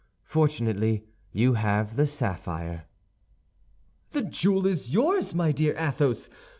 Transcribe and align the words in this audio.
Fortunately, 0.25 1.05
you 1.31 1.53
have 1.53 1.95
the 1.95 2.07
sapphire." 2.07 2.85
"The 4.13 4.23
jewel 4.23 4.65
is 4.65 4.91
yours, 4.91 5.35
my 5.35 5.51
dear 5.51 5.75
Athos! 5.77 6.27